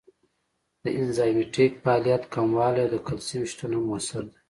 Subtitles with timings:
[0.83, 4.35] د انزایمټیک فعالیت کموالی او د کلسیم شتون هم مؤثر دی.